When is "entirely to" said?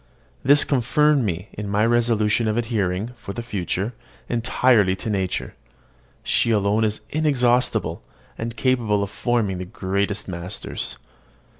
4.29-5.11